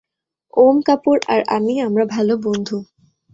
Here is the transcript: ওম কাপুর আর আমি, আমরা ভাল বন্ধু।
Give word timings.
ওম 0.53 0.77
কাপুর 0.81 1.17
আর 1.27 1.41
আমি, 1.47 1.73
আমরা 1.81 2.03
ভাল 2.05 2.27
বন্ধু। 2.43 2.77